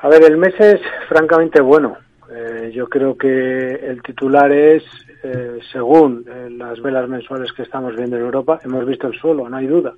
A 0.00 0.08
ver, 0.08 0.22
el 0.22 0.36
mes 0.36 0.54
es 0.60 0.80
francamente 1.08 1.60
bueno. 1.60 1.96
Eh, 2.30 2.70
yo 2.72 2.88
creo 2.88 3.16
que 3.16 3.74
el 3.74 4.00
titular 4.02 4.52
es, 4.52 4.84
eh, 5.24 5.58
según 5.72 6.24
eh, 6.28 6.50
las 6.50 6.80
velas 6.80 7.08
mensuales 7.08 7.52
que 7.52 7.62
estamos 7.62 7.96
viendo 7.96 8.16
en 8.16 8.22
Europa, 8.22 8.60
hemos 8.62 8.86
visto 8.86 9.08
el 9.08 9.18
suelo, 9.18 9.48
no 9.48 9.56
hay 9.56 9.66
duda. 9.66 9.94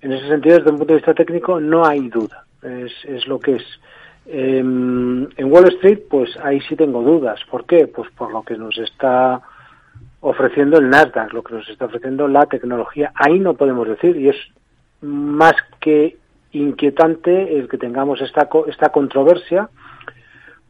En 0.00 0.12
ese 0.12 0.28
sentido, 0.28 0.58
desde 0.58 0.70
un 0.70 0.78
punto 0.78 0.92
de 0.92 0.98
vista 0.98 1.14
técnico, 1.14 1.58
no 1.58 1.84
hay 1.84 2.08
duda. 2.08 2.44
Es, 2.62 2.92
es 3.04 3.26
lo 3.26 3.40
que 3.40 3.56
es. 3.56 3.64
Em, 4.26 5.28
en 5.36 5.52
Wall 5.52 5.66
Street, 5.74 6.02
pues 6.08 6.36
ahí 6.40 6.60
sí 6.60 6.76
tengo 6.76 7.02
dudas. 7.02 7.40
¿Por 7.50 7.66
qué? 7.66 7.88
Pues 7.88 8.08
por 8.12 8.30
lo 8.30 8.42
que 8.44 8.56
nos 8.56 8.78
está 8.78 9.40
ofreciendo 10.20 10.78
el 10.78 10.88
Nasdaq, 10.88 11.32
lo 11.32 11.42
que 11.42 11.54
nos 11.54 11.68
está 11.68 11.86
ofreciendo 11.86 12.28
la 12.28 12.46
tecnología. 12.46 13.10
Ahí 13.16 13.40
no 13.40 13.54
podemos 13.54 13.88
decir, 13.88 14.16
y 14.16 14.28
es 14.28 14.36
más 15.00 15.54
que 15.80 16.18
inquietante 16.52 17.58
el 17.58 17.68
que 17.68 17.78
tengamos 17.78 18.20
esta, 18.20 18.48
esta 18.68 18.90
controversia, 18.90 19.68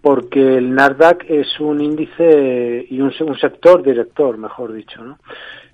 porque 0.00 0.56
el 0.56 0.74
Nasdaq 0.74 1.24
es 1.28 1.60
un 1.60 1.80
índice 1.80 2.86
y 2.88 3.00
un, 3.00 3.12
un 3.20 3.38
sector 3.38 3.82
director, 3.82 4.36
mejor 4.36 4.72
dicho, 4.72 5.02
¿no? 5.04 5.18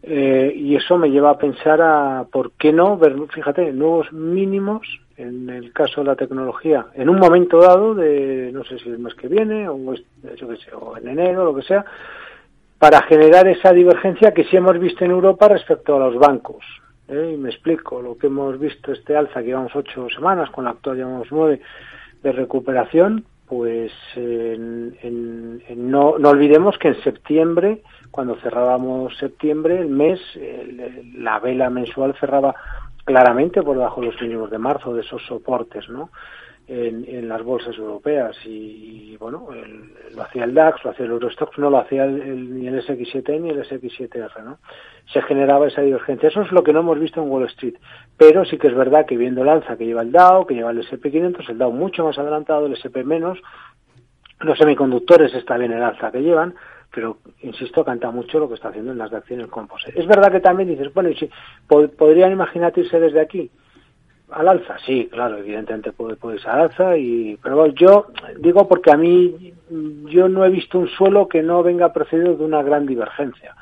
Eh, 0.02 0.52
y 0.54 0.76
eso 0.76 0.96
me 0.96 1.10
lleva 1.10 1.30
a 1.30 1.38
pensar 1.38 1.80
a 1.82 2.24
por 2.30 2.52
qué 2.52 2.72
no 2.72 2.96
ver, 2.96 3.16
fíjate, 3.32 3.72
nuevos 3.72 4.12
mínimos 4.12 4.86
en 5.16 5.50
el 5.50 5.72
caso 5.72 6.02
de 6.02 6.06
la 6.06 6.14
tecnología 6.14 6.86
en 6.94 7.08
un 7.08 7.18
momento 7.18 7.58
dado 7.58 7.96
de 7.96 8.52
no 8.52 8.62
sé 8.62 8.78
si 8.78 8.88
el 8.88 9.00
mes 9.00 9.14
que 9.14 9.26
viene 9.26 9.68
o 9.68 9.76
yo 10.36 10.56
sé, 10.56 10.72
o 10.72 10.96
en 10.96 11.08
enero 11.08 11.44
lo 11.44 11.54
que 11.56 11.62
sea 11.62 11.84
para 12.78 13.02
generar 13.02 13.48
esa 13.48 13.72
divergencia 13.72 14.32
que 14.32 14.44
sí 14.44 14.56
hemos 14.56 14.78
visto 14.78 15.04
en 15.04 15.10
Europa 15.10 15.48
respecto 15.48 15.96
a 15.96 15.98
los 15.98 16.16
bancos 16.16 16.64
¿eh? 17.08 17.32
y 17.34 17.36
me 17.36 17.50
explico 17.50 18.00
lo 18.00 18.16
que 18.16 18.28
hemos 18.28 18.58
visto 18.58 18.92
este 18.92 19.16
alza 19.16 19.40
que 19.40 19.46
llevamos 19.46 19.74
ocho 19.74 20.08
semanas 20.10 20.50
con 20.50 20.64
la 20.64 20.70
actual 20.70 20.96
llevamos 20.96 21.28
nueve 21.30 21.60
de 22.22 22.32
recuperación 22.32 23.24
pues 23.48 23.90
no, 24.14 26.18
no 26.18 26.28
olvidemos 26.28 26.76
que 26.76 26.88
en 26.88 27.02
septiembre, 27.02 27.82
cuando 28.10 28.36
cerrábamos 28.36 29.16
septiembre, 29.16 29.78
el 29.78 29.88
mes, 29.88 30.20
la 31.16 31.40
vela 31.40 31.70
mensual 31.70 32.14
cerraba 32.20 32.54
claramente 33.04 33.62
por 33.62 33.76
debajo 33.76 34.02
de 34.02 34.08
los 34.08 34.20
mínimos 34.20 34.50
de 34.50 34.58
marzo, 34.58 34.94
de 34.94 35.00
esos 35.00 35.24
soportes, 35.24 35.88
¿no? 35.88 36.10
En, 36.70 37.28
las 37.28 37.42
bolsas 37.42 37.76
europeas 37.78 38.36
y, 38.44 39.16
bueno, 39.18 39.48
lo 40.14 40.22
hacía 40.22 40.44
el 40.44 40.52
DAX, 40.52 40.84
lo 40.84 40.90
hacía 40.90 41.06
el 41.06 41.12
Eurostox, 41.12 41.56
no 41.58 41.70
lo 41.70 41.78
hacía 41.78 42.06
ni 42.06 42.66
el 42.66 42.82
SX7 42.82 43.40
ni 43.40 43.48
el 43.48 43.64
SX7R, 43.64 44.44
¿no? 44.44 44.58
Se 45.10 45.22
generaba 45.22 45.66
esa 45.66 45.80
divergencia. 45.80 46.28
Eso 46.28 46.42
es 46.42 46.52
lo 46.52 46.62
que 46.62 46.74
no 46.74 46.80
hemos 46.80 47.00
visto 47.00 47.22
en 47.22 47.30
Wall 47.30 47.46
Street. 47.46 47.76
Pero 48.18 48.44
sí 48.44 48.58
que 48.58 48.68
es 48.68 48.74
verdad 48.74 49.06
que 49.06 49.16
viendo 49.16 49.40
el 49.42 49.48
alza 49.48 49.78
que 49.78 49.86
lleva 49.86 50.02
el 50.02 50.12
Dow, 50.12 50.46
que 50.46 50.54
lleva 50.54 50.70
el 50.70 50.86
SP500, 50.86 51.48
el 51.48 51.56
Dow 51.56 51.72
mucho 51.72 52.04
más 52.04 52.18
adelantado, 52.18 52.66
el 52.66 52.74
SP 52.76 53.00
menos, 53.02 53.38
los 54.40 54.58
semiconductores 54.58 55.34
está 55.34 55.56
bien 55.56 55.72
el 55.72 55.82
alza 55.82 56.12
que 56.12 56.22
llevan, 56.22 56.54
pero 56.94 57.18
insisto, 57.42 57.84
canta 57.84 58.10
mucho 58.10 58.38
lo 58.38 58.48
que 58.48 58.54
está 58.54 58.68
haciendo 58.68 58.92
en 58.92 58.98
las 58.98 59.12
acciones 59.12 59.48
composite. 59.48 59.98
Es 59.98 60.06
verdad 60.06 60.30
que 60.30 60.40
también 60.40 60.68
dices, 60.68 60.92
bueno, 60.92 61.08
¿y 61.08 61.16
si 61.16 61.30
podrían 61.66 62.32
imaginarte 62.32 62.80
irse 62.80 63.00
desde 63.00 63.20
aquí 63.20 63.50
al 64.30 64.48
alza? 64.48 64.76
Sí, 64.84 65.08
claro, 65.10 65.38
evidentemente 65.38 65.92
puede, 65.92 66.16
puede 66.16 66.38
al 66.46 66.60
alza, 66.60 66.96
y, 66.96 67.38
pero 67.42 67.66
yo 67.68 68.06
digo 68.38 68.68
porque 68.68 68.90
a 68.90 68.96
mí 68.96 69.52
yo 70.06 70.28
no 70.28 70.44
he 70.44 70.50
visto 70.50 70.78
un 70.78 70.88
suelo 70.88 71.28
que 71.28 71.42
no 71.42 71.62
venga 71.62 71.92
precedido 71.92 72.36
de 72.36 72.44
una 72.44 72.62
gran 72.62 72.86
divergencia. 72.86 73.54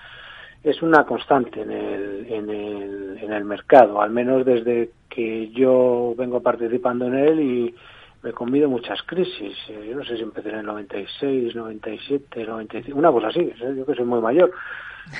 Es 0.62 0.83
una 0.83 1.05
constante 1.05 1.62
en 1.62 1.70
el, 1.70 2.27
en 2.28 2.50
el, 2.50 3.19
en 3.22 3.33
el 3.33 3.44
mercado, 3.44 4.00
al 4.00 4.11
menos 4.11 4.44
desde 4.44 4.91
que 5.09 5.50
yo 5.50 6.14
vengo 6.17 6.42
participando 6.42 7.06
en 7.06 7.14
él 7.14 7.41
y 7.41 7.75
me 8.22 8.33
convido 8.33 8.69
muchas 8.69 9.00
crisis. 9.05 9.56
Eh, 9.69 9.87
yo 9.89 9.97
no 9.97 10.05
sé 10.05 10.17
si 10.17 10.22
empecé 10.22 10.48
en 10.48 10.56
el 10.56 10.67
96, 10.67 11.55
97, 11.55 12.44
95, 12.44 12.98
una 12.98 13.12
cosa 13.12 13.28
así, 13.28 13.41
¿eh? 13.41 13.75
yo 13.77 13.87
que 13.87 13.94
soy 13.94 14.05
muy 14.05 14.20
mayor. 14.20 14.50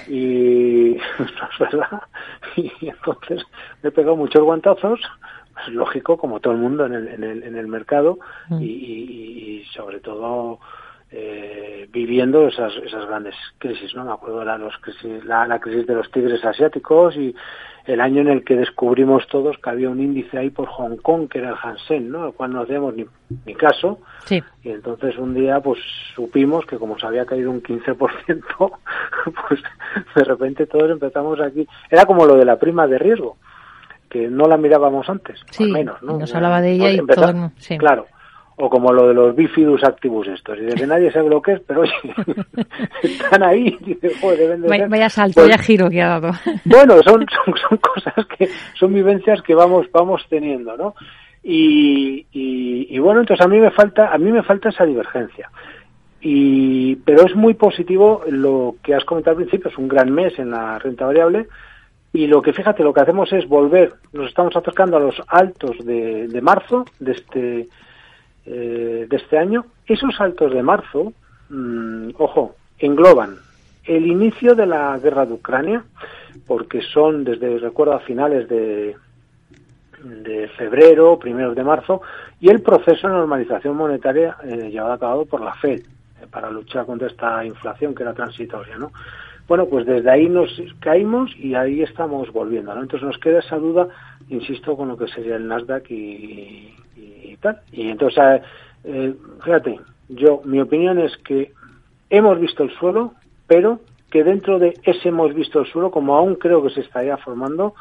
Y 0.09 0.97
es 0.97 1.59
verdad. 1.61 2.03
Y 2.57 2.89
entonces 2.89 3.43
me 3.83 3.91
he 3.91 3.93
pegado 3.93 4.17
muchos 4.17 4.43
guantazos, 4.43 5.01
es 5.67 5.73
lógico, 5.73 6.17
como 6.17 6.41
todo 6.41 6.55
el 6.55 6.61
mundo 6.61 6.87
en 6.87 6.95
el, 6.95 7.09
en 7.09 7.25
el, 7.25 7.43
en 7.43 7.57
el 7.57 7.67
mercado, 7.67 8.19
mm. 8.49 8.63
y, 8.63 8.67
y, 8.67 9.65
sobre 9.75 10.01
todo 10.01 10.59
eh, 11.11 11.89
viviendo 11.93 12.49
esas, 12.49 12.75
esas 12.77 13.07
grandes 13.07 13.35
crisis, 13.59 13.95
¿no? 13.95 14.05
Me 14.05 14.13
acuerdo 14.13 14.41
de 14.41 14.47
la, 14.47 14.59
los 14.59 14.77
crisis, 14.79 15.25
la, 15.25 15.47
la 15.47 15.59
crisis 15.59 15.87
de 15.87 15.95
los 15.95 16.11
tigres 16.11 16.45
asiáticos 16.45 17.17
y 17.17 17.35
el 17.87 18.01
año 18.01 18.21
en 18.21 18.29
el 18.29 18.45
que 18.45 18.57
descubrimos 18.57 19.27
todos 19.29 19.57
que 19.59 19.71
había 19.71 19.89
un 19.89 20.01
índice 20.01 20.39
ahí 20.39 20.51
por 20.51 20.67
Hong 20.67 20.97
Kong, 20.97 21.29
que 21.29 21.39
era 21.39 21.51
el 21.51 21.57
Hansen, 21.63 22.11
¿no? 22.11 22.25
Al 22.25 22.33
cual 22.33 22.53
no 22.53 22.63
hacíamos 22.63 22.97
ni, 22.97 23.07
ni 23.45 23.55
caso. 23.55 24.01
Sí. 24.25 24.43
Y 24.65 24.71
entonces 24.71 25.17
un 25.19 25.35
día, 25.35 25.61
pues 25.61 25.79
supimos 26.15 26.67
que 26.67 26.79
como 26.79 26.99
se 26.99 27.07
había 27.07 27.25
caído 27.25 27.51
un 27.51 27.63
15%, 27.63 27.93
pues 29.49 29.63
de 30.17 30.25
repente 30.25 30.67
todos 30.67 30.91
empezamos 30.91 31.41
aquí. 31.41 31.67
Era 31.89 32.07
como 32.07 32.27
lo 32.27 32.35
de 32.37 32.45
la 32.45 32.59
prima 32.59 32.89
de 32.89 32.99
riesgo, 32.99 33.37
que 34.09 34.29
no 34.29 34.47
la 34.47 34.57
mirábamos 34.57 35.09
antes, 35.09 35.41
sí, 35.51 35.65
al 35.65 35.71
menos, 35.71 36.03
¿no? 36.03 36.19
Nos 36.19 36.35
hablaba 36.35 36.61
de 36.61 36.73
ella 36.73 36.91
y 36.91 37.07
todo. 37.07 37.51
Sí. 37.59 37.79
Claro 37.79 38.07
o 38.59 38.71
como 38.71 38.93
lo 38.93 39.09
de 39.09 39.15
los 39.15 39.37
bifidus 39.37 39.85
activus 39.85 40.27
estos, 40.29 40.59
y 40.59 40.63
de 40.63 40.75
que 40.75 40.87
nadie 40.87 41.13
sabe 41.13 41.29
lo 41.29 41.43
que 41.43 41.53
es, 41.53 41.61
pero 41.67 41.83
oye, 41.83 41.93
están 43.03 43.43
ahí, 43.43 43.77
y 43.85 43.95
deben 43.95 44.63
de 44.63 44.69
vaya, 44.69 44.89
vaya 44.89 45.11
salto, 45.11 45.35
pues, 45.35 45.49
vaya 45.49 45.63
giro 45.63 45.91
que 45.91 46.01
ha 46.01 46.09
dado. 46.19 46.33
Bueno, 46.65 46.95
son, 47.03 47.27
son, 47.29 47.55
son, 47.69 47.79
cosas 47.79 48.27
que, 48.27 48.49
son 48.79 48.95
vivencias 48.95 49.43
que 49.43 49.55
vamos, 49.55 49.87
vamos 49.93 50.25
teniendo, 50.31 50.77
¿no? 50.77 50.95
Y, 51.43 52.27
y, 52.33 52.89
y, 52.91 52.99
bueno, 52.99 53.21
entonces 53.21 53.45
a 53.45 53.49
mí 53.49 53.59
me 53.59 53.71
falta, 53.71 54.13
a 54.13 54.19
mí 54.19 54.33
me 54.33 54.43
falta 54.43 54.71
esa 54.71 54.85
divergencia. 54.85 55.51
Y, 56.21 56.97
pero 56.97 57.25
es 57.25 57.37
muy 57.37 57.55
positivo 57.55 58.25
lo 58.27 58.77
que 58.83 58.95
has 58.95 59.05
comentado 59.05 59.37
al 59.37 59.45
principio, 59.45 59.71
es 59.71 59.79
un 59.79 59.87
gran 59.87 60.11
mes 60.11 60.37
en 60.39 60.51
la 60.51 60.79
renta 60.79 61.07
variable, 61.07 61.47
y 62.13 62.27
lo 62.27 62.41
que 62.43 62.53
fíjate, 62.53 62.83
lo 62.83 62.93
que 62.93 63.01
hacemos 63.01 63.33
es 63.33 63.49
volver, 63.49 63.95
nos 64.13 64.29
estamos 64.29 64.57
acercando 64.57 64.97
a 64.97 65.01
los 65.01 65.21
altos 65.29 65.77
de, 65.85 66.41
marzo, 66.43 66.85
de 66.99 67.13
este, 67.13 67.69
eh, 68.47 69.07
de 69.09 69.17
este 69.17 69.39
año, 69.39 69.67
esos 69.87 70.15
saltos 70.17 70.53
de 70.53 70.63
marzo, 70.63 71.13
mmm, 71.51 72.11
ojo, 72.19 72.57
engloban 72.79 73.37
el 73.85 74.07
inicio 74.07 74.55
de 74.55 74.67
la 74.67 74.99
guerra 74.99 75.27
de 75.27 75.35
Ucrania, 75.35 75.85
porque 76.47 76.83
son 76.83 77.25
desde, 77.25 77.59
recuerdo, 77.59 77.95
a 77.95 78.01
finales 78.01 78.49
de, 78.49 78.97
de 80.03 80.49
febrero, 80.49 81.19
primeros 81.19 81.55
de 81.55 81.65
marzo, 81.65 82.03
y 82.41 82.49
el 82.49 82.63
proceso 82.63 83.09
de 83.09 83.15
normalización 83.15 83.77
monetaria 83.77 84.37
eh, 84.45 84.71
llevado 84.71 84.93
a 84.93 84.99
cabo 84.99 85.25
por 85.27 85.41
la 85.41 85.55
Fed 85.55 85.81
eh, 85.81 86.27
para 86.31 86.51
luchar 86.51 86.85
contra 86.87 87.09
esta 87.09 87.45
inflación 87.45 87.95
que 87.95 88.03
era 88.03 88.15
transitoria, 88.15 88.77
¿no? 88.77 88.93
Bueno, 89.49 89.67
pues 89.67 89.87
desde 89.87 90.11
ahí 90.11 90.29
nos 90.29 90.51
caímos 90.81 91.31
y 91.37 91.55
ahí 91.55 91.83
estamos 91.83 92.33
volviendo, 92.33 92.75
¿no? 92.75 92.83
Entonces 92.83 93.07
nos 93.07 93.19
queda 93.19 93.39
esa 93.39 93.57
duda, 93.57 93.89
insisto, 94.29 94.77
con 94.77 94.89
lo 94.89 94.97
que 94.97 95.07
sería 95.07 95.37
el 95.37 95.47
Nasdaq 95.47 95.89
y, 95.91 96.75
tal. 97.41 97.61
Y 97.71 97.89
entonces, 97.91 98.43
eh, 98.85 99.15
fíjate, 99.45 99.79
yo, 100.09 100.41
mi 100.45 100.61
opinión 100.61 100.99
es 100.99 101.17
que 101.19 101.53
hemos 102.11 102.41
visto 102.41 102.65
el 102.65 102.71
suelo, 102.73 103.15
pero 103.47 103.81
que 104.11 104.25
dentro 104.25 104.59
de 104.59 104.75
ese 104.83 105.11
hemos 105.11 105.33
visto 105.35 105.61
el 105.61 105.67
suelo, 105.67 105.91
como 105.91 106.17
aún 106.17 106.37
creo 106.37 106.63
que 106.63 106.71
se 106.71 106.81
estaría 106.81 107.17
formando, 107.17 107.75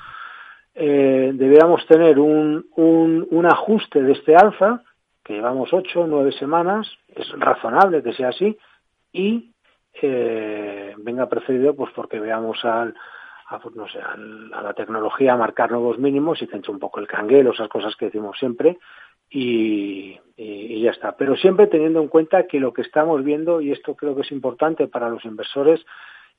eh, 0.75 1.31
deberíamos 1.33 1.85
tener 1.87 2.19
un, 2.19 2.65
un, 2.75 3.27
un 3.31 3.45
ajuste 3.45 4.03
de 4.03 4.11
este 4.11 4.35
alza, 4.35 4.83
que 5.23 5.33
llevamos 5.33 5.73
ocho 5.73 6.05
nueve 6.05 6.31
semanas, 6.33 6.87
es 7.07 7.27
razonable 7.39 8.03
que 8.03 8.13
sea 8.13 8.29
así, 8.29 8.57
y 9.11 9.54
eh, 10.01 10.93
venga 10.97 11.27
precedido 11.27 11.75
pues 11.75 11.91
porque 11.93 12.19
veamos 12.19 12.63
al, 12.65 12.95
a, 13.47 13.59
pues, 13.59 13.75
no 13.75 13.87
sé, 13.87 13.99
a 13.99 14.61
la 14.61 14.73
tecnología 14.73 15.33
a 15.33 15.37
marcar 15.37 15.71
nuevos 15.71 15.99
mínimos 15.99 16.41
y 16.41 16.47
centra 16.47 16.71
un 16.71 16.79
poco 16.79 16.99
el 16.99 17.07
canguelo, 17.07 17.51
esas 17.51 17.69
cosas 17.69 17.95
que 17.95 18.05
decimos 18.05 18.37
siempre, 18.37 18.79
y, 19.29 20.19
y, 20.37 20.81
ya 20.81 20.91
está. 20.91 21.15
Pero 21.17 21.35
siempre 21.35 21.67
teniendo 21.67 22.01
en 22.01 22.07
cuenta 22.07 22.47
que 22.47 22.59
lo 22.59 22.73
que 22.73 22.81
estamos 22.81 23.23
viendo, 23.23 23.61
y 23.61 23.71
esto 23.71 23.95
creo 23.95 24.15
que 24.15 24.21
es 24.21 24.31
importante 24.31 24.87
para 24.87 25.09
los 25.09 25.25
inversores, 25.25 25.85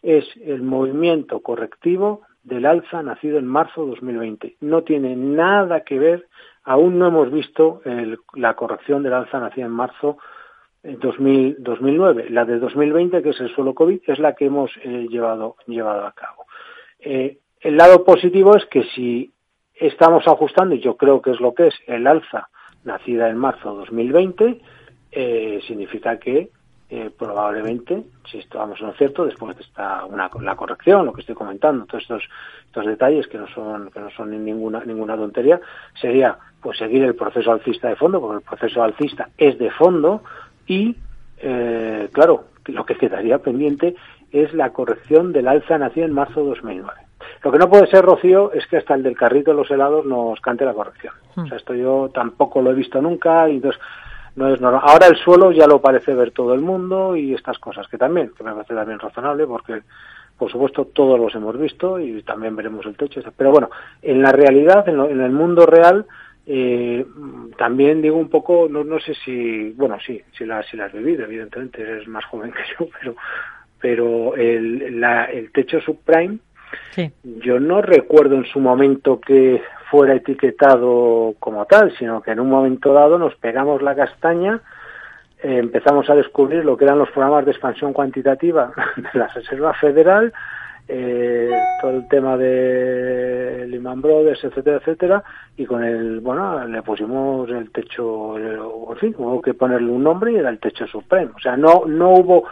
es 0.02 0.24
el 0.44 0.62
movimiento 0.62 1.40
correctivo 1.40 2.22
del 2.42 2.66
alza 2.66 3.02
nacido 3.02 3.38
en 3.38 3.46
marzo 3.46 3.84
de 3.84 3.90
2020. 3.90 4.56
No 4.60 4.82
tiene 4.82 5.16
nada 5.16 5.82
que 5.82 5.98
ver, 5.98 6.28
aún 6.64 6.98
no 6.98 7.08
hemos 7.08 7.30
visto 7.30 7.80
el, 7.84 8.18
la 8.34 8.54
corrección 8.54 9.02
del 9.02 9.14
alza 9.14 9.40
nacida 9.40 9.66
en 9.66 9.72
marzo 9.72 10.18
2000, 11.00 11.56
2009. 11.58 12.30
La 12.30 12.44
de 12.44 12.58
2020, 12.58 13.22
que 13.22 13.30
es 13.30 13.40
el 13.40 13.54
suelo 13.54 13.74
COVID, 13.74 14.00
es 14.06 14.18
la 14.18 14.34
que 14.34 14.46
hemos 14.46 14.70
eh, 14.82 15.06
llevado, 15.10 15.56
llevado 15.66 16.06
a 16.06 16.12
cabo. 16.12 16.46
Eh, 17.00 17.38
el 17.60 17.76
lado 17.76 18.04
positivo 18.04 18.56
es 18.56 18.64
que 18.66 18.84
si 18.94 19.32
estamos 19.74 20.26
ajustando, 20.26 20.74
y 20.74 20.80
yo 20.80 20.96
creo 20.96 21.20
que 21.20 21.32
es 21.32 21.40
lo 21.40 21.54
que 21.54 21.68
es, 21.68 21.74
el 21.86 22.06
alza 22.06 22.48
nacida 22.84 23.28
en 23.28 23.36
marzo 23.36 23.72
de 23.72 23.78
2020, 23.78 24.60
eh, 25.12 25.60
significa 25.66 26.18
que 26.18 26.50
eh, 26.88 27.10
probablemente, 27.18 28.04
si 28.30 28.38
estamos 28.38 28.80
en 28.80 28.86
lo 28.86 28.92
cierto, 28.92 29.24
después 29.24 29.56
de 29.56 29.62
esta 29.62 30.04
una, 30.04 30.30
la 30.40 30.54
corrección, 30.54 31.04
lo 31.04 31.12
que 31.12 31.22
estoy 31.22 31.34
comentando, 31.34 31.84
todos 31.84 32.02
estos, 32.02 32.22
estos 32.66 32.86
detalles 32.86 33.26
que 33.26 33.38
no 33.38 33.48
son 33.48 33.90
que 33.90 33.98
no 33.98 34.10
son 34.10 34.30
ninguna 34.44 34.84
ninguna 34.84 35.16
tontería, 35.16 35.60
sería 36.00 36.38
pues 36.60 36.78
seguir 36.78 37.02
el 37.02 37.16
proceso 37.16 37.50
alcista 37.50 37.88
de 37.88 37.96
fondo, 37.96 38.20
porque 38.20 38.36
el 38.36 38.42
proceso 38.42 38.84
alcista 38.84 39.30
es 39.36 39.58
de 39.58 39.70
fondo 39.72 40.22
y 40.66 40.96
eh, 41.38 42.08
claro, 42.12 42.44
lo 42.66 42.84
que 42.84 42.96
quedaría 42.96 43.38
pendiente 43.38 43.94
es 44.32 44.52
la 44.54 44.72
corrección 44.72 45.32
del 45.32 45.48
alza 45.48 45.78
nació 45.78 46.04
en 46.04 46.12
marzo 46.12 46.42
de 46.42 46.48
2009. 46.50 47.00
Lo 47.42 47.52
que 47.52 47.58
no 47.58 47.68
puede 47.68 47.86
ser, 47.86 48.04
Rocío, 48.04 48.52
es 48.52 48.66
que 48.66 48.78
hasta 48.78 48.94
el 48.94 49.02
del 49.02 49.16
carrito 49.16 49.50
de 49.50 49.56
los 49.56 49.70
helados 49.70 50.04
nos 50.04 50.40
cante 50.40 50.64
la 50.64 50.74
corrección. 50.74 51.14
O 51.30 51.34
sea, 51.34 51.44
hmm. 51.44 51.56
esto 51.56 51.74
yo 51.74 52.10
tampoco 52.12 52.60
lo 52.60 52.70
he 52.70 52.74
visto 52.74 53.00
nunca 53.00 53.48
y 53.48 53.56
entonces 53.56 53.80
no 54.36 54.52
es 54.52 54.60
normal. 54.60 54.82
Ahora 54.84 55.06
el 55.06 55.16
suelo 55.16 55.50
ya 55.52 55.66
lo 55.66 55.80
parece 55.80 56.14
ver 56.14 56.30
todo 56.30 56.54
el 56.54 56.60
mundo 56.60 57.16
y 57.16 57.34
estas 57.34 57.58
cosas, 57.58 57.88
que 57.88 57.98
también, 57.98 58.32
que 58.36 58.44
me 58.44 58.52
parece 58.52 58.74
también 58.74 58.98
razonable, 58.98 59.46
porque 59.46 59.82
por 60.38 60.50
supuesto 60.50 60.84
todos 60.86 61.18
los 61.18 61.34
hemos 61.34 61.58
visto 61.58 61.98
y 61.98 62.22
también 62.22 62.54
veremos 62.54 62.84
el 62.86 62.96
techo. 62.96 63.20
Pero 63.36 63.50
bueno, 63.50 63.70
en 64.02 64.22
la 64.22 64.32
realidad, 64.32 64.86
en, 64.88 65.20
el 65.20 65.32
mundo 65.32 65.66
real, 65.66 66.06
eh, 66.46 67.04
también 67.58 68.00
digo 68.00 68.16
un 68.16 68.30
poco, 68.30 68.68
no, 68.70 68.84
no 68.84 69.00
sé 69.00 69.14
si, 69.24 69.70
bueno, 69.70 69.98
sí, 70.04 70.22
si 70.38 70.44
la, 70.44 70.62
si 70.62 70.76
la 70.76 70.84
has 70.86 70.92
vivido, 70.92 71.24
evidentemente 71.24 71.82
eres 71.82 72.06
más 72.06 72.24
joven 72.26 72.52
que 72.52 72.62
yo, 72.78 72.88
pero, 73.00 73.16
pero 73.80 74.36
el, 74.36 75.00
la, 75.00 75.24
el 75.24 75.50
techo 75.50 75.80
subprime, 75.80 76.38
sí. 76.90 77.10
yo 77.22 77.58
no 77.58 77.82
recuerdo 77.82 78.36
en 78.36 78.44
su 78.44 78.60
momento 78.60 79.20
que 79.20 79.60
fuera 79.90 80.14
etiquetado 80.14 81.34
como 81.40 81.64
tal, 81.66 81.96
sino 81.98 82.22
que 82.22 82.30
en 82.30 82.40
un 82.40 82.48
momento 82.48 82.92
dado 82.92 83.18
nos 83.18 83.34
pegamos 83.36 83.82
la 83.82 83.94
castaña, 83.94 84.60
eh, 85.42 85.58
empezamos 85.58 86.08
a 86.08 86.14
descubrir 86.14 86.64
lo 86.64 86.76
que 86.76 86.84
eran 86.84 86.98
los 86.98 87.10
programas 87.10 87.44
de 87.44 87.52
expansión 87.52 87.92
cuantitativa 87.92 88.72
de 88.96 89.18
la 89.18 89.26
Reserva 89.28 89.74
Federal, 89.74 90.32
eh, 90.88 91.50
todo 91.80 91.90
el 91.92 92.08
tema 92.08 92.36
de 92.36 93.66
Lehman 93.68 94.00
Brothers, 94.00 94.44
etcétera, 94.44 94.76
etcétera, 94.78 95.24
y 95.56 95.64
con 95.66 95.82
el, 95.82 96.20
bueno, 96.20 96.66
le 96.66 96.82
pusimos 96.82 97.48
el 97.50 97.70
techo, 97.70 98.38
en 98.38 98.96
fin, 98.98 99.14
hubo 99.18 99.42
que 99.42 99.54
ponerle 99.54 99.90
un 99.90 100.04
nombre 100.04 100.32
y 100.32 100.36
era 100.36 100.50
el 100.50 100.60
techo 100.60 100.86
supremo. 100.86 101.32
O 101.36 101.40
sea, 101.40 101.56
no, 101.56 101.84
no 101.86 102.10
hubo 102.10 102.44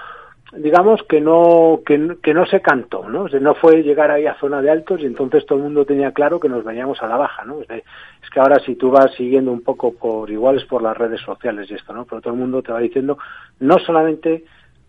digamos 0.57 1.03
que 1.09 1.21
no 1.21 1.81
que, 1.85 2.17
que, 2.23 2.35
no 2.35 2.47
se 2.47 2.61
cantó 2.61 3.09
no 3.09 3.27
no 3.29 3.55
fue 3.55 3.83
llegar 3.83 4.11
ahí 4.11 4.27
a 4.27 4.39
zona 4.39 4.63
de 4.63 4.71
altos 4.71 5.01
y 5.01 5.07
entonces 5.07 5.45
todo 5.47 5.59
el 5.59 5.65
mundo 5.65 5.85
tenía 5.85 6.13
claro 6.13 6.39
que 6.39 6.49
nos 6.49 6.65
veníamos 6.65 7.03
a 7.03 7.09
la 7.09 7.17
baja 7.17 7.45
no 7.45 7.61
es, 7.63 7.83
que 8.33 8.41
ahora 8.41 8.61
si 8.65 8.77
tú 8.77 8.91
vas 8.91 9.13
siguiendo 9.15 9.51
un 9.51 9.63
poco 9.63 9.95
por 9.95 10.31
iguales 10.31 10.65
por 10.65 10.83
las 10.83 10.97
redes 10.97 11.21
sociales 11.23 11.69
y 11.71 11.75
esto 11.75 11.93
no 11.93 12.05
pero 12.05 12.21
todo 12.21 12.35
el 12.35 12.39
mundo 12.39 12.63
te 12.63 12.73
va 12.73 12.79
diciendo 12.79 13.19
no 13.61 13.79
solamente 13.79 14.45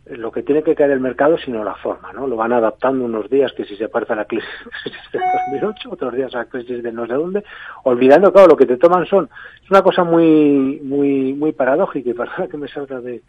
lo 0.07 0.31
que 0.31 0.43
tiene 0.43 0.61
que 0.61 0.75
caer 0.75 0.91
el 0.91 0.99
mercado 0.99 1.37
sino 1.37 1.63
la 1.63 1.75
forma 1.75 2.13
no 2.13 2.27
lo 2.27 2.35
van 2.35 2.53
adaptando 2.53 3.05
unos 3.05 3.29
días 3.29 3.51
que 3.53 3.65
si 3.65 3.75
se 3.75 3.89
parece 3.89 4.13
a 4.13 4.17
la 4.17 4.25
crisis 4.25 4.49
de 5.11 5.19
2008 5.49 5.89
otros 5.91 6.13
días 6.13 6.35
a 6.35 6.39
la 6.39 6.45
crisis 6.45 6.83
de 6.83 6.91
no 6.91 7.07
sé 7.07 7.13
dónde 7.13 7.43
olvidando 7.83 8.31
claro 8.31 8.49
lo 8.49 8.57
que 8.57 8.67
te 8.67 8.77
toman 8.77 9.05
son 9.07 9.29
es 9.63 9.69
una 9.71 9.81
cosa 9.81 10.03
muy 10.03 10.79
muy 10.83 11.33
muy 11.33 11.53
paradójica 11.53 12.09
y 12.09 12.13
para 12.13 12.47
que 12.47 12.57
me 12.57 12.67
salga 12.67 13.01
de 13.01 13.23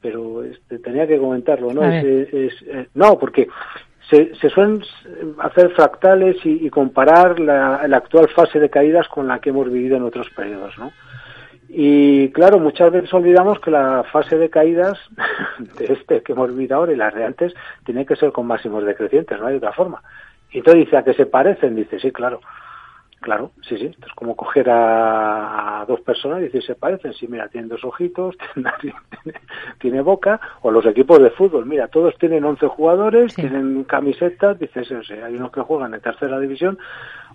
pero 0.00 0.44
este, 0.44 0.78
tenía 0.78 1.06
que 1.06 1.18
comentarlo, 1.18 1.72
¿no? 1.72 1.84
Es, 1.84 2.28
eh, 2.32 2.88
no, 2.94 3.18
porque 3.18 3.48
se, 4.08 4.34
se, 4.36 4.48
suelen 4.50 4.82
hacer 5.38 5.70
fractales 5.70 6.36
y, 6.44 6.68
comparar 6.70 7.40
la, 7.40 7.86
la, 7.88 7.96
actual 7.96 8.28
fase 8.28 8.60
de 8.60 8.70
caídas 8.70 9.08
con 9.08 9.26
la 9.26 9.40
que 9.40 9.50
hemos 9.50 9.70
vivido 9.70 9.96
en 9.96 10.04
otros 10.04 10.30
periodos, 10.30 10.78
¿no? 10.78 10.92
Y 11.68 12.30
claro, 12.30 12.58
muchas 12.58 12.92
veces 12.92 13.12
olvidamos 13.12 13.58
que 13.60 13.70
la 13.70 14.04
fase 14.12 14.38
de 14.38 14.50
caídas 14.50 14.98
de 15.78 15.92
este 15.92 16.22
que 16.22 16.32
hemos 16.32 16.50
vivido 16.50 16.76
ahora 16.76 16.92
y 16.92 16.96
las 16.96 17.14
de 17.14 17.24
antes 17.24 17.54
tiene 17.84 18.06
que 18.06 18.16
ser 18.16 18.32
con 18.32 18.46
máximos 18.46 18.84
decrecientes, 18.84 19.38
no 19.40 19.46
hay 19.46 19.56
otra 19.56 19.72
forma. 19.72 20.02
Y 20.52 20.58
entonces 20.58 20.84
dice, 20.84 20.96
¿a 20.96 21.04
qué 21.04 21.14
se 21.14 21.26
parecen? 21.26 21.74
Dice, 21.74 21.98
sí, 21.98 22.12
claro. 22.12 22.40
Claro, 23.20 23.52
sí, 23.62 23.76
sí. 23.78 23.86
Es 23.86 24.12
como 24.14 24.36
coger 24.36 24.68
a, 24.70 25.84
dos 25.88 26.00
personas 26.02 26.40
y 26.40 26.44
decir, 26.44 26.62
se 26.62 26.74
parecen. 26.74 27.12
Sí, 27.14 27.26
mira, 27.26 27.48
tienen 27.48 27.68
dos 27.68 27.82
ojitos, 27.82 28.36
tiene, 29.80 30.00
boca. 30.00 30.40
O 30.62 30.70
los 30.70 30.86
equipos 30.86 31.20
de 31.20 31.30
fútbol, 31.30 31.66
mira, 31.66 31.88
todos 31.88 32.16
tienen 32.18 32.44
11 32.44 32.66
jugadores, 32.68 33.34
tienen 33.34 33.84
camisetas, 33.84 34.58
dices, 34.58 34.90
o 34.92 35.02
sea, 35.02 35.26
hay 35.26 35.34
unos 35.34 35.50
que 35.50 35.62
juegan 35.62 35.94
en 35.94 36.00
tercera 36.00 36.38
división, 36.38 36.78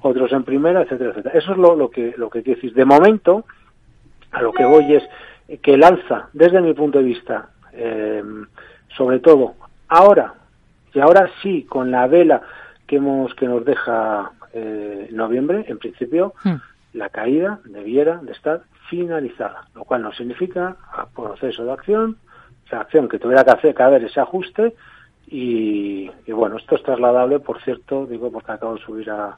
otros 0.02 0.32
en 0.32 0.44
primera, 0.44 0.82
etcétera, 0.84 1.10
etcétera. 1.10 1.38
Eso 1.38 1.52
es 1.52 1.58
lo, 1.58 1.76
lo 1.76 1.90
que 1.90 2.14
lo 2.16 2.30
que 2.30 2.42
decir. 2.42 2.74
De 2.74 2.86
momento, 2.86 3.46
a 4.32 4.42
lo 4.42 4.52
que 4.52 4.66
voy 4.66 4.96
es 4.96 5.04
que 5.60 5.74
el 5.74 5.84
alza, 5.84 6.30
desde 6.34 6.62
mi 6.62 6.74
punto 6.74 7.00
de 7.00 7.04
vista, 7.04 7.50
eh, 7.74 8.24
sobre 8.96 9.20
todo 9.20 9.56
ahora, 9.88 10.34
y 10.94 11.00
ahora 11.00 11.30
sí, 11.42 11.64
con 11.64 11.92
la 11.92 12.08
vela 12.08 12.42
que 12.88 12.98
hemos 12.98 13.34
que 13.36 13.48
nos 13.48 13.64
deja 13.66 14.32
eh, 14.54 15.10
noviembre, 15.12 15.66
en 15.68 15.78
principio, 15.78 16.34
hmm. 16.44 16.56
la 16.94 17.10
caída 17.10 17.60
debiera 17.66 18.18
de 18.18 18.34
estar 18.34 18.64
finalizada, 18.90 19.68
lo 19.76 19.86
cual 19.86 20.02
no 20.02 20.12
significa 20.12 20.76
proceso 21.16 21.64
de 21.64 21.72
acción, 21.72 22.18
esa 22.66 22.82
acción 22.82 23.08
que 23.08 23.20
tuviera 23.20 23.44
que 23.44 23.52
hacer 23.52 23.82
haber 23.82 24.04
ese 24.04 24.20
ajuste 24.20 24.76
y, 25.28 26.10
bueno, 26.28 26.58
esto 26.58 26.76
es 26.76 26.84
trasladable, 26.84 27.40
por 27.40 27.62
cierto, 27.62 28.06
digo 28.06 28.30
porque 28.32 28.52
acabo 28.52 28.76
de 28.76 28.82
subir 28.82 29.10
a, 29.10 29.38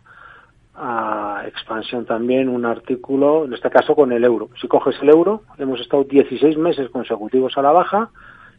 a 0.75 1.44
expansión 1.48 2.06
también 2.06 2.50
un 2.50 2.66
artículo, 2.66 3.46
en 3.46 3.54
este 3.54 3.70
caso 3.70 3.96
con 3.96 4.12
el 4.12 4.24
euro. 4.24 4.50
Si 4.60 4.68
coges 4.68 4.96
el 5.02 5.10
euro, 5.10 5.44
hemos 5.58 5.80
estado 5.80 6.04
16 6.04 6.58
meses 6.58 6.90
consecutivos 6.90 7.58
a 7.58 7.62
la 7.62 7.72
baja, 7.72 8.10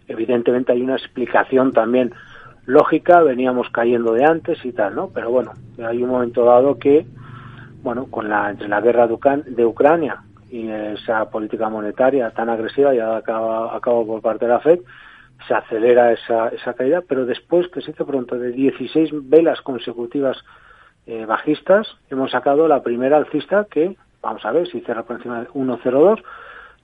evidentemente 0.07 0.73
hay 0.73 0.83
una 0.83 0.97
explicación 0.97 1.73
también 1.73 2.13
lógica, 2.67 3.23
veníamos 3.23 3.69
cayendo 3.71 4.13
de 4.13 4.25
antes 4.25 4.65
y 4.65 4.73
tal, 4.73 4.95
¿no? 4.95 5.11
Pero 5.13 5.31
bueno, 5.31 5.53
hay 5.85 6.03
un 6.03 6.11
momento 6.11 6.45
dado 6.45 6.79
que, 6.79 7.07
bueno, 7.83 8.07
con 8.11 8.29
la, 8.29 8.51
entre 8.51 8.69
la 8.69 8.81
guerra 8.81 9.07
de, 9.07 9.67
Ucrania 9.67 10.23
y 10.51 10.69
esa 10.69 11.29
política 11.31 11.69
monetaria 11.69 12.31
tan 12.31 12.49
agresiva, 12.49 12.95
ya 12.95 13.17
acaba, 13.17 13.77
acabo 13.77 14.07
por 14.07 14.23
parte 14.23 14.47
de 14.47 14.53
la 14.53 14.61
FED, 14.61 14.81
se 15.49 15.55
acelera 15.55 16.13
esa, 16.13 16.49
esa 16.49 16.75
caída, 16.75 17.03
pero 17.07 17.27
después, 17.27 17.69
que 17.69 17.83
se 17.83 17.91
hizo 17.91 18.07
pronto, 18.07 18.39
de 18.39 18.53
16 18.53 19.11
velas 19.29 19.61
consecutivas 19.61 20.39
eh, 21.07 21.27
bajistas, 21.27 21.87
hemos 22.11 22.31
sacado 22.31 22.67
la 22.69 22.83
primera 22.83 23.17
alcista 23.17 23.67
que, 23.71 23.97
vamos 24.23 24.45
a 24.45 24.53
ver, 24.53 24.67
si 24.69 24.81
cierra 24.81 25.03
por 25.03 25.17
encima 25.17 25.41
de 25.41 25.49
1,02. 25.49 26.23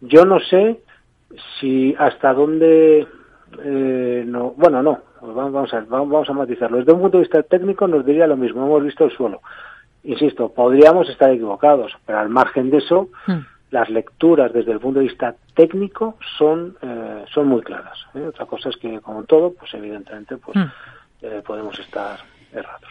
Yo 0.00 0.24
no 0.24 0.40
sé 0.40 0.80
si 1.58 1.94
hasta 1.98 2.32
dónde, 2.32 3.06
eh, 3.62 4.24
no, 4.26 4.50
bueno, 4.56 4.82
no, 4.82 5.00
pues 5.20 5.34
vamos 5.34 5.72
a, 5.74 5.80
vamos 5.80 6.28
a 6.28 6.32
matizarlo. 6.32 6.78
Desde 6.78 6.92
un 6.92 7.00
punto 7.00 7.18
de 7.18 7.24
vista 7.24 7.42
técnico 7.42 7.86
nos 7.86 8.04
diría 8.04 8.26
lo 8.26 8.36
mismo, 8.36 8.64
hemos 8.64 8.82
visto 8.82 9.04
el 9.04 9.10
suelo. 9.10 9.40
Insisto, 10.02 10.50
podríamos 10.50 11.08
estar 11.08 11.30
equivocados, 11.30 11.92
pero 12.06 12.18
al 12.18 12.30
margen 12.30 12.70
de 12.70 12.78
eso, 12.78 13.08
hmm. 13.26 13.38
las 13.70 13.90
lecturas 13.90 14.52
desde 14.52 14.72
el 14.72 14.80
punto 14.80 15.00
de 15.00 15.06
vista 15.06 15.34
técnico 15.54 16.16
son, 16.38 16.76
eh, 16.80 17.24
son 17.32 17.48
muy 17.48 17.60
claras. 17.60 17.98
¿eh? 18.14 18.26
Otra 18.26 18.46
cosa 18.46 18.70
es 18.70 18.76
que, 18.76 19.00
como 19.00 19.24
todo, 19.24 19.52
pues 19.52 19.72
evidentemente, 19.74 20.38
pues 20.38 20.56
hmm. 20.56 20.68
eh, 21.22 21.42
podemos 21.46 21.78
estar 21.78 22.18
errados. 22.52 22.90